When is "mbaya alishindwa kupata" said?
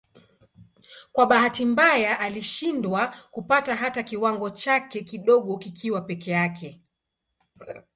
1.65-3.75